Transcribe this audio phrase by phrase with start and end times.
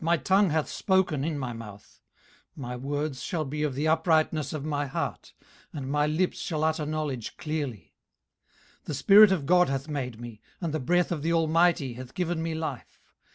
[0.01, 1.85] 18:033:003
[2.55, 5.33] My words shall be of the uprightness of my heart:
[5.71, 7.93] and my lips shall utter knowledge clearly.
[8.79, 12.15] 18:033:004 The spirit of God hath made me, and the breath of the Almighty hath
[12.15, 12.99] given me life.